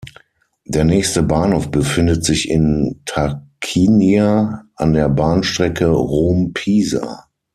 [0.65, 7.27] Der nächste Bahnhof befindet sich in Tarquinia an der Bahnstrecke Rom-Pisa.